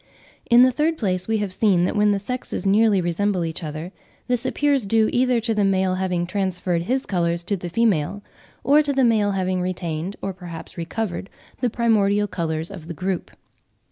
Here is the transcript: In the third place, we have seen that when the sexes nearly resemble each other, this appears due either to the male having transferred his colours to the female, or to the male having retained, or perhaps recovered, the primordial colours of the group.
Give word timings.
In 0.49 0.63
the 0.63 0.71
third 0.71 0.97
place, 0.97 1.27
we 1.27 1.37
have 1.37 1.53
seen 1.53 1.85
that 1.85 1.95
when 1.95 2.09
the 2.09 2.17
sexes 2.17 2.65
nearly 2.65 3.01
resemble 3.01 3.45
each 3.45 3.63
other, 3.63 3.91
this 4.27 4.47
appears 4.47 4.87
due 4.87 5.11
either 5.13 5.39
to 5.41 5.53
the 5.53 5.63
male 5.63 5.93
having 5.93 6.25
transferred 6.25 6.81
his 6.81 7.05
colours 7.05 7.43
to 7.43 7.55
the 7.55 7.69
female, 7.69 8.23
or 8.63 8.81
to 8.81 8.93
the 8.93 9.03
male 9.03 9.33
having 9.33 9.61
retained, 9.61 10.15
or 10.19 10.33
perhaps 10.33 10.75
recovered, 10.75 11.29
the 11.59 11.69
primordial 11.69 12.25
colours 12.27 12.71
of 12.71 12.87
the 12.87 12.95
group. 12.95 13.29